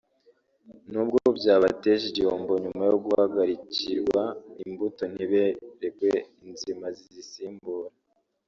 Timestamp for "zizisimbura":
6.97-7.89